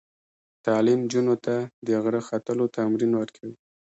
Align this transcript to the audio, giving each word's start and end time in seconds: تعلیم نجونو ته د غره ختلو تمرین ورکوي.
تعلیم 0.65 0.99
نجونو 1.05 1.35
ته 1.45 1.55
د 1.85 1.87
غره 2.03 2.21
ختلو 2.27 2.65
تمرین 2.77 3.11
ورکوي. 3.15 3.55